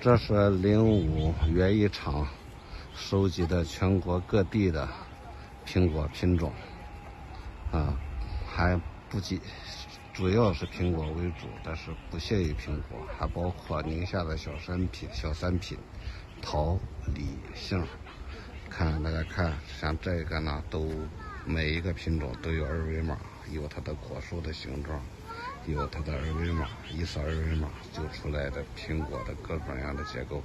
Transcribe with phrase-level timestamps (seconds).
[0.00, 2.26] 这是零五园艺场
[2.94, 4.88] 收集的全国各地的
[5.66, 6.50] 苹果品种，
[7.70, 7.94] 啊，
[8.46, 9.38] 还不仅
[10.14, 15.76] 主要是苹果为主，但是不限于苹果，还包括宁夏的小山品、小三品、
[16.40, 16.78] 桃、
[17.14, 17.86] 李、杏。
[18.70, 20.90] 看大家看，像这个呢，都
[21.44, 23.18] 每一个品种都有二维码，
[23.52, 24.98] 有它的果树的形状。
[25.66, 26.66] 有它的二维码，
[27.00, 30.42] 一扫二维码就出来的苹果的各种各样的结构，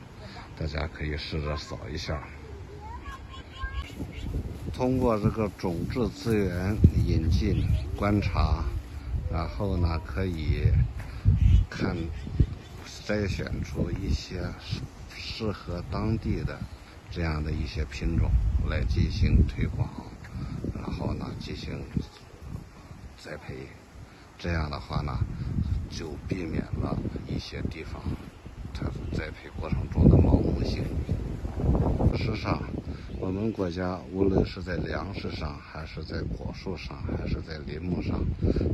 [0.58, 2.24] 大家可以试着扫一下。
[4.74, 7.62] 通过这个种质资源引进
[7.98, 8.64] 观察，
[9.30, 10.70] 然后呢可以
[11.70, 11.94] 看
[12.88, 14.50] 筛选出一些
[15.14, 16.58] 适合当地的
[17.12, 18.32] 这样的一些品种
[18.70, 19.90] 来进行推广，
[20.74, 21.84] 然后呢进行
[23.18, 23.68] 栽培。
[24.38, 25.18] 这样的话呢，
[25.98, 28.02] 就避免了一些地方
[28.74, 28.84] 它
[29.16, 30.84] 栽培过程中的盲目性。
[32.18, 32.62] 事实上，
[33.18, 38.20] 我们国家无论是在粮食上，还是在果树上，还是在林木上，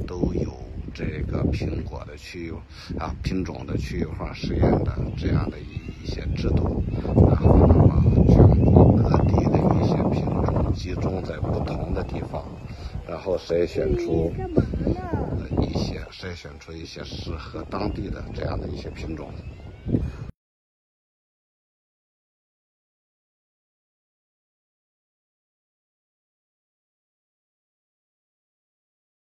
[0.08, 0.52] 都有
[0.94, 2.53] 这个苹果的区域
[2.97, 6.83] 啊品种的区域化实验的这样的一一些制度。
[7.30, 8.02] 然后呢，把
[8.33, 12.44] 全国各地的一些品种集中在不同的地方，
[13.08, 14.33] 然后筛选出。
[15.72, 19.31] 一些筛选出一些适合当地的这样的一些品种。